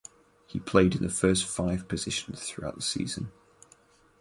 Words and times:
He 0.47 0.59
played 0.59 0.95
in 0.95 1.03
the 1.03 1.11
first 1.11 1.45
five 1.45 1.87
position 1.87 2.33
throughout 2.35 2.73
the 2.75 2.81
season. 2.81 3.31